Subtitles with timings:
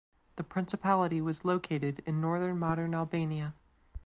[0.37, 3.53] The principality was located in northern modern Albania.